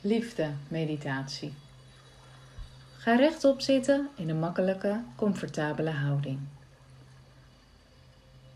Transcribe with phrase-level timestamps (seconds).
[0.00, 1.52] Liefde meditatie.
[2.96, 6.38] Ga rechtop zitten in een makkelijke, comfortabele houding.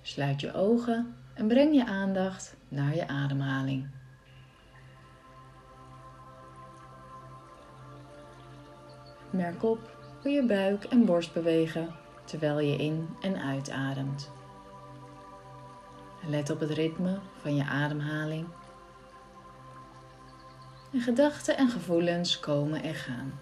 [0.03, 3.87] Sluit je ogen en breng je aandacht naar je ademhaling.
[9.31, 11.95] Merk op hoe je buik en borst bewegen
[12.25, 14.31] terwijl je in- en uitademt.
[16.27, 18.47] Let op het ritme van je ademhaling
[20.93, 23.41] en gedachten en gevoelens komen en gaan.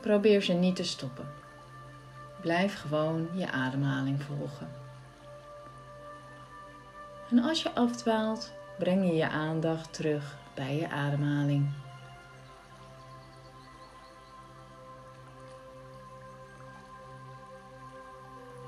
[0.00, 1.28] Probeer ze niet te stoppen.
[2.40, 4.68] Blijf gewoon je ademhaling volgen.
[7.30, 11.70] En als je afdwaalt, breng je je aandacht terug bij je ademhaling.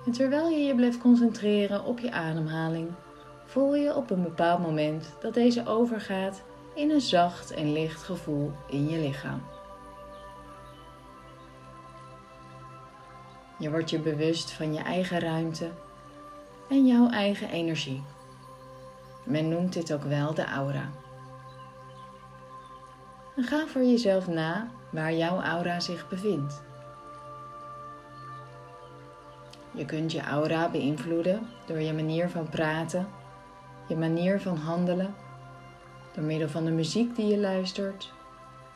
[0.06, 2.90] En terwijl je je blijft concentreren op je ademhaling,
[3.50, 6.42] voel je op een bepaald moment dat deze overgaat
[6.74, 9.42] in een zacht en licht gevoel in je lichaam.
[13.58, 15.70] Je wordt je bewust van je eigen ruimte
[16.68, 18.02] en jouw eigen energie.
[19.24, 20.90] Men noemt dit ook wel de aura.
[23.36, 26.62] Ga voor jezelf na waar jouw aura zich bevindt.
[29.70, 33.08] Je kunt je aura beïnvloeden door je manier van praten
[33.90, 35.14] je manier van handelen,
[36.14, 38.12] door middel van de muziek die je luistert,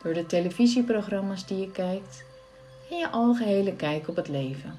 [0.03, 2.23] door de televisieprogramma's die je kijkt
[2.89, 4.75] en je algehele kijk op het leven.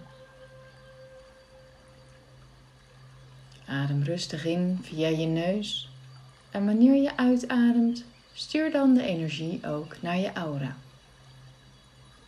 [3.67, 5.91] Adem rustig in via je neus
[6.51, 10.77] en wanneer je uitademt, stuur dan de energie ook naar je aura.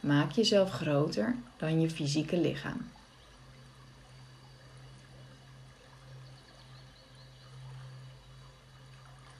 [0.00, 2.90] Maak jezelf groter dan je fysieke lichaam.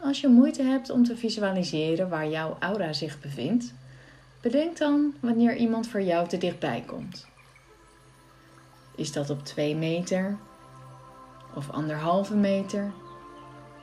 [0.08, 3.74] Als je moeite hebt om te visualiseren waar jouw aura zich bevindt,
[4.40, 7.26] bedenk dan wanneer iemand voor jou te dichtbij komt.
[8.94, 10.36] Is dat op 2 meter
[11.54, 12.92] of anderhalve meter?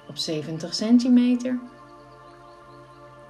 [0.07, 1.59] Op 70 centimeter?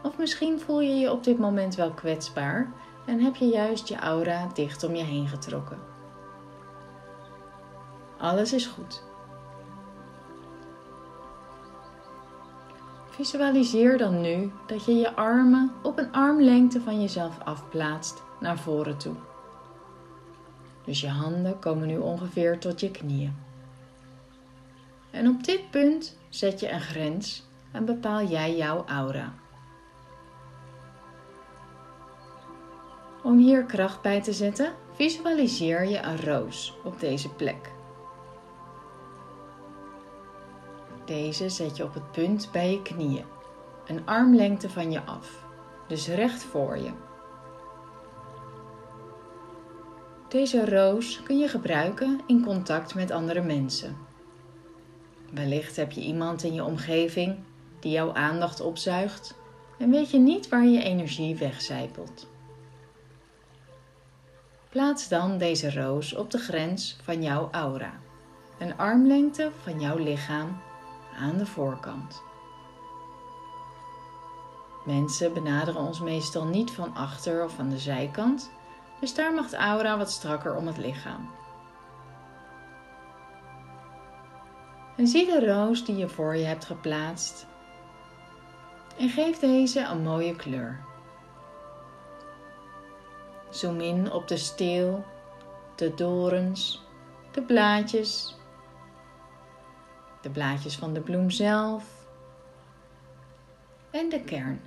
[0.04, 2.72] Of misschien voel je je op dit moment wel kwetsbaar
[3.06, 5.80] en heb je juist je aura dicht om je heen getrokken.
[8.18, 9.04] Alles is goed.
[13.16, 18.98] Visualiseer dan nu dat je je armen op een armlengte van jezelf afplaatst naar voren
[18.98, 19.16] toe.
[20.86, 23.36] Dus je handen komen nu ongeveer tot je knieën.
[25.12, 29.34] En op dit punt zet je een grens en bepaal jij jouw aura.
[33.24, 37.72] Om hier kracht bij te zetten, visualiseer je een roos op deze plek.
[41.06, 43.26] Deze zet je op het punt bij je knieën,
[43.88, 45.46] een armlengte van je af,
[45.88, 46.92] dus recht voor je.
[50.28, 53.98] Deze roos kun je gebruiken in contact met andere mensen.
[55.32, 57.36] Wellicht heb je iemand in je omgeving
[57.80, 59.36] die jouw aandacht opzuigt
[59.80, 62.28] en weet je niet waar je energie wegcijpelt.
[64.70, 68.00] Plaats dan deze roos op de grens van jouw aura,
[68.60, 70.62] een armlengte van jouw lichaam
[71.20, 72.24] aan de voorkant.
[74.86, 78.52] Mensen benaderen ons meestal niet van achter of van de zijkant,
[79.00, 81.30] dus daar mag de aura wat strakker om het lichaam.
[84.98, 87.48] En zie de roos die je voor je hebt geplaatst
[88.98, 90.84] en geef deze een mooie kleur.
[93.50, 95.06] Zoom in op de steel,
[95.76, 96.84] de dorens,
[97.32, 98.38] de blaadjes
[100.26, 101.84] de blaadjes van de bloem zelf
[103.92, 104.62] en de kern.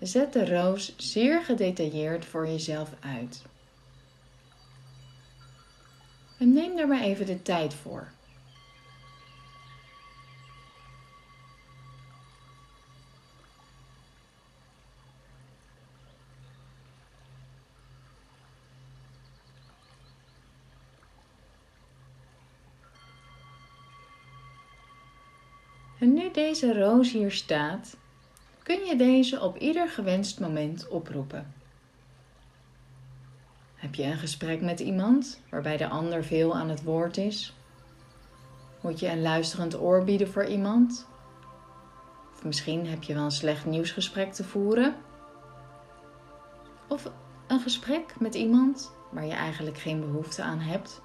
[0.00, 3.42] Zet de roos zeer gedetailleerd voor jezelf uit.
[6.38, 8.12] En neem er maar even de tijd voor.
[25.98, 27.96] En nu deze roos hier staat,
[28.62, 31.54] kun je deze op ieder gewenst moment oproepen.
[33.74, 37.52] Heb je een gesprek met iemand waarbij de ander veel aan het woord is?
[38.80, 41.06] Moet je een luisterend oor bieden voor iemand?
[42.34, 44.96] Of misschien heb je wel een slecht nieuwsgesprek te voeren?
[46.88, 47.10] Of
[47.46, 51.00] een gesprek met iemand waar je eigenlijk geen behoefte aan hebt?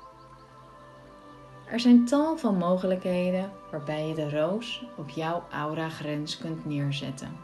[1.71, 7.38] Er zijn tal van mogelijkheden waarbij je de roos op jouw aura-grens kunt neerzetten.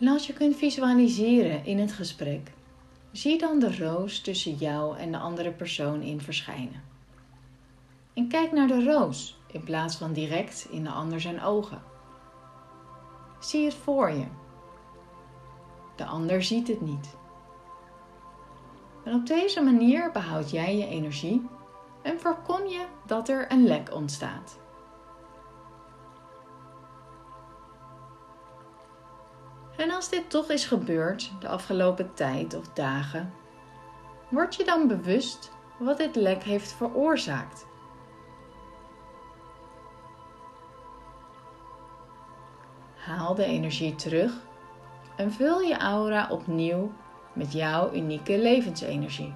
[0.00, 2.52] En als je kunt visualiseren in het gesprek,
[3.12, 6.82] zie dan de roos tussen jou en de andere persoon in verschijnen.
[8.14, 11.82] En kijk naar de roos in plaats van direct in de ander zijn ogen.
[13.38, 14.39] Zie het voor je.
[16.00, 17.16] De ander ziet het niet.
[19.04, 21.48] En op deze manier behoud jij je energie
[22.02, 24.58] en voorkom je dat er een lek ontstaat.
[29.76, 33.32] En als dit toch is gebeurd de afgelopen tijd of dagen,
[34.28, 37.66] word je dan bewust wat dit lek heeft veroorzaakt.
[42.96, 44.48] Haal de energie terug
[45.20, 46.92] en vul je aura opnieuw
[47.32, 49.34] met jouw unieke levensenergie.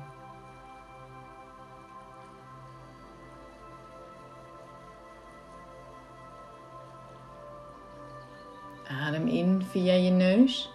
[8.88, 10.70] Adem in via je neus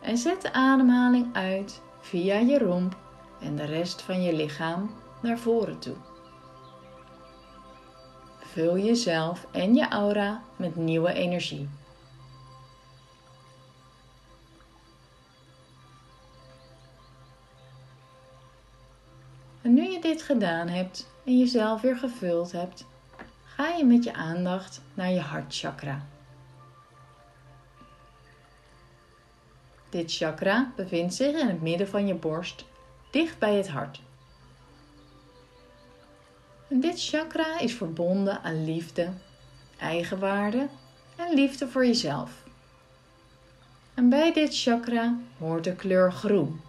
[0.00, 2.96] en zet de ademhaling uit via je romp
[3.40, 4.90] en de rest van je lichaam
[5.20, 5.96] naar voren toe.
[8.38, 11.68] Vul jezelf en je aura met nieuwe energie.
[20.22, 22.86] Gedaan hebt en jezelf weer gevuld hebt,
[23.44, 26.06] ga je met je aandacht naar je hartchakra.
[29.88, 32.64] Dit chakra bevindt zich in het midden van je borst,
[33.10, 34.00] dicht bij het hart.
[36.68, 39.12] Dit chakra is verbonden aan liefde,
[39.78, 40.68] eigenwaarde
[41.16, 42.30] en liefde voor jezelf.
[43.94, 46.60] En bij dit chakra hoort de kleur groen.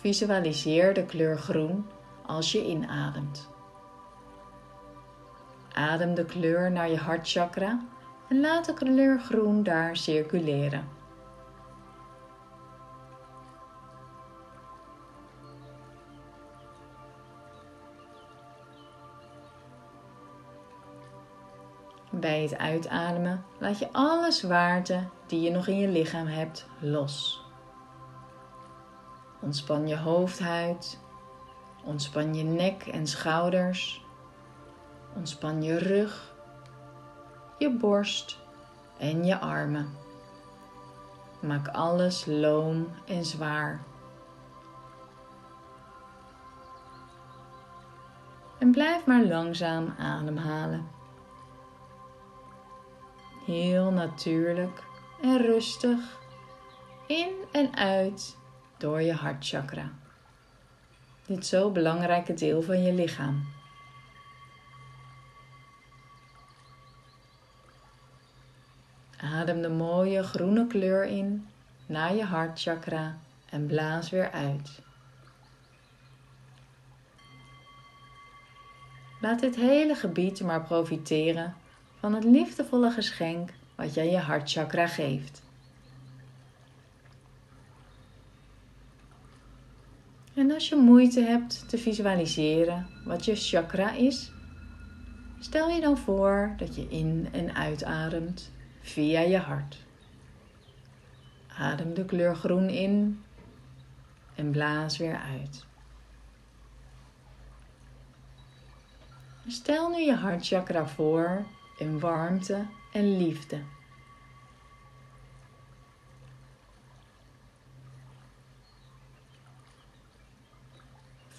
[0.00, 1.86] Visualiseer de kleur groen
[2.26, 3.48] als je inademt.
[5.72, 7.80] Adem de kleur naar je hartchakra
[8.28, 10.88] en laat de kleur groen daar circuleren.
[22.10, 27.48] Bij het uitademen laat je alle zwaarte die je nog in je lichaam hebt los.
[29.40, 30.98] Ontspan je hoofdhuid,
[31.84, 34.04] ontspan je nek en schouders,
[35.16, 36.34] ontspan je rug,
[37.58, 38.38] je borst
[38.98, 39.96] en je armen.
[41.40, 43.84] Maak alles loom en zwaar.
[48.58, 50.88] En blijf maar langzaam ademhalen.
[53.46, 54.84] Heel natuurlijk
[55.22, 56.18] en rustig
[57.06, 58.38] in en uit
[58.80, 59.90] door je hartchakra.
[61.26, 63.48] Dit zo belangrijke deel van je lichaam.
[69.16, 71.48] Adem de mooie groene kleur in
[71.86, 73.18] naar je hartchakra
[73.50, 74.82] en blaas weer uit.
[79.20, 81.54] Laat dit hele gebied maar profiteren
[81.98, 85.42] van het liefdevolle geschenk wat jij je hartchakra geeft.
[90.40, 94.32] En als je moeite hebt te visualiseren wat je chakra is,
[95.38, 99.84] stel je dan voor dat je in en uitademt via je hart.
[101.58, 103.22] Adem de kleur groen in
[104.34, 105.64] en blaas weer uit.
[109.46, 111.44] Stel nu je hartchakra voor
[111.78, 113.58] in warmte en liefde.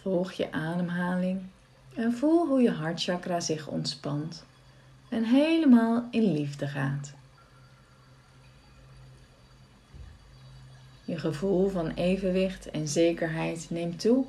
[0.02, 1.42] Volg je ademhaling
[1.96, 4.46] en voel hoe je hartchakra zich ontspant
[5.10, 7.14] en helemaal in liefde gaat.
[11.06, 14.26] Je gevoel van evenwicht en zekerheid neemt toe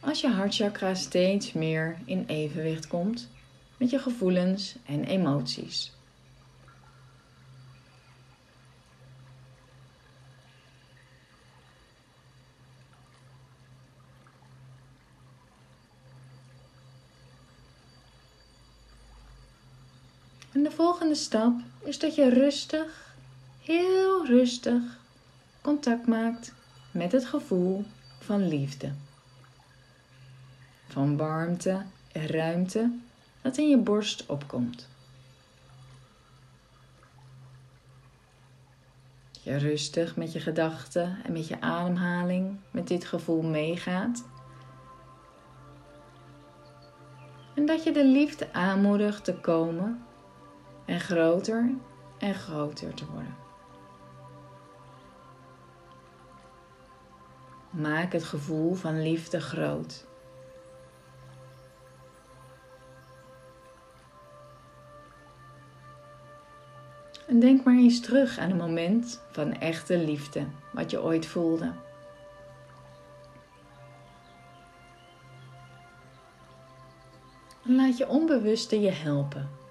[0.00, 3.28] als je hartchakra steeds meer in evenwicht komt
[3.76, 5.92] met je gevoelens en emoties.
[20.72, 21.52] Volgende stap
[21.84, 23.14] is dat je rustig,
[23.60, 24.82] heel rustig
[25.60, 26.54] contact maakt
[26.90, 27.84] met het gevoel
[28.18, 28.92] van liefde.
[30.88, 32.98] Van warmte en ruimte
[33.42, 34.88] dat in je borst opkomt.
[39.30, 44.24] Je rustig met je gedachten en met je ademhaling met dit gevoel meegaat.
[47.54, 50.02] En dat je de liefde aanmoedigt te komen
[50.92, 51.70] en groter
[52.18, 53.36] en groter te worden.
[57.70, 60.06] Maak het gevoel van liefde groot.
[67.26, 71.72] En denk maar eens terug aan een moment van echte liefde, wat je ooit voelde.
[77.64, 79.61] En laat je onbewuste je helpen.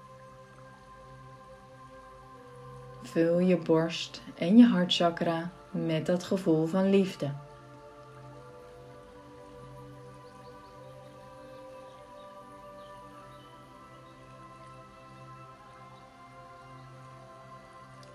[3.12, 7.30] Vul je borst en je hartchakra met dat gevoel van liefde.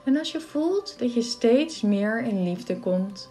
[0.04, 3.30] En als je voelt dat je steeds meer in liefde komt,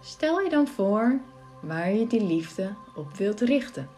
[0.00, 1.20] stel je dan voor
[1.62, 3.88] waar je die liefde op wilt richten.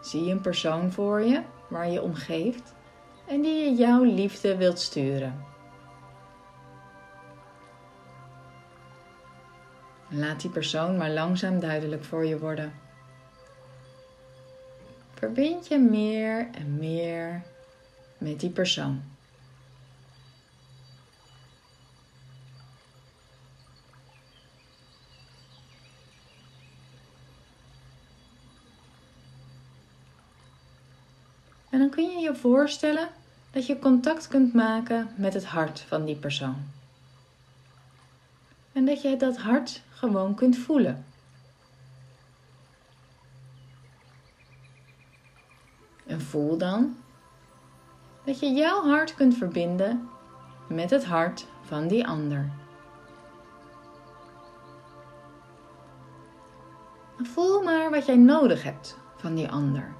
[0.00, 2.74] Zie je een persoon voor je waar je om geeft
[3.28, 5.44] en die je jouw liefde wilt sturen.
[10.08, 12.72] Laat die persoon maar langzaam duidelijk voor je worden.
[15.14, 17.42] Verbind je meer en meer
[18.18, 19.15] met die persoon.
[31.76, 33.08] En dan kun je je voorstellen
[33.50, 36.56] dat je contact kunt maken met het hart van die persoon.
[38.72, 41.04] En dat je dat hart gewoon kunt voelen.
[46.06, 46.96] En voel dan
[48.24, 50.08] dat je jouw hart kunt verbinden
[50.68, 52.50] met het hart van die ander.
[57.18, 59.95] Voel maar wat jij nodig hebt van die ander.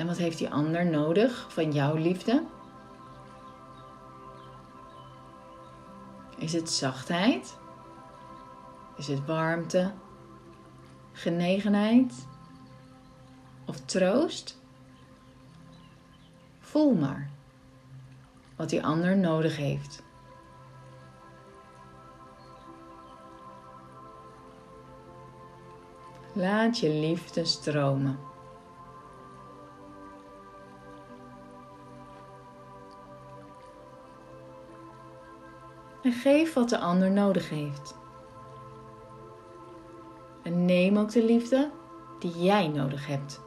[0.00, 2.44] En wat heeft die ander nodig van jouw liefde?
[6.38, 7.58] Is het zachtheid?
[8.96, 9.92] Is het warmte?
[11.12, 12.26] Genegenheid?
[13.64, 14.60] of troost?
[16.60, 17.30] Voel maar
[18.56, 20.02] wat die ander nodig heeft.
[26.32, 28.29] Laat je liefde stromen.
[36.10, 37.94] En geef wat de ander nodig heeft.
[40.42, 41.70] En neem ook de liefde
[42.18, 43.40] die jij nodig hebt.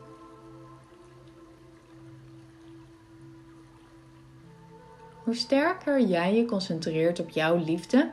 [5.24, 8.12] Hoe sterker jij je concentreert op jouw liefde,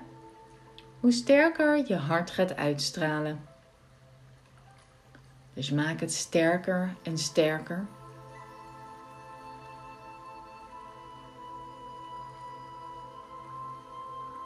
[1.01, 3.45] hoe sterker je hart gaat uitstralen.
[5.55, 7.87] Dus maak het sterker en sterker.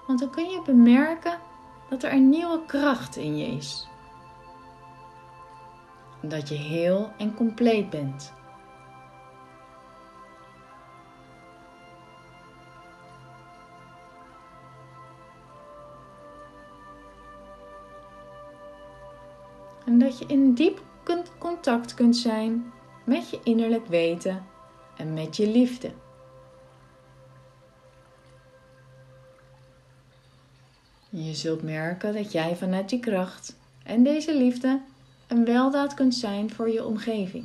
[0.07, 1.39] Want dan kun je bemerken
[1.89, 3.89] dat er een nieuwe kracht in je is.
[6.21, 8.33] Dat je heel en compleet bent.
[19.85, 20.83] En dat je in diep
[21.39, 22.73] contact kunt zijn
[23.05, 24.47] met je innerlijk weten
[24.97, 25.93] en met je liefde.
[31.35, 34.81] Je zult merken dat jij vanuit die kracht en deze liefde
[35.27, 37.45] een weldaad kunt zijn voor je omgeving.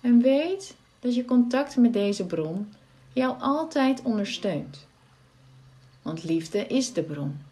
[0.00, 2.72] En weet dat je contact met deze bron
[3.12, 4.86] jou altijd ondersteunt
[6.02, 7.49] want liefde is de bron.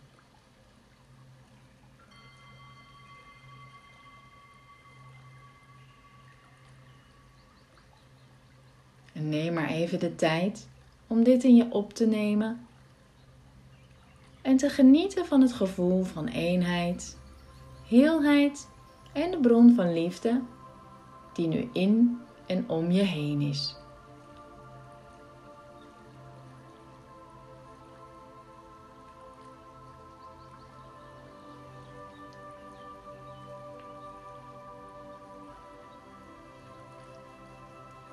[9.38, 10.68] Neem maar even de tijd
[11.06, 12.66] om dit in je op te nemen
[14.42, 17.18] en te genieten van het gevoel van eenheid,
[17.86, 18.68] heelheid
[19.12, 20.42] en de bron van liefde
[21.32, 23.76] die nu in en om je heen is.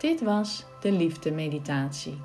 [0.05, 2.17] Dit was de liefde meditatie.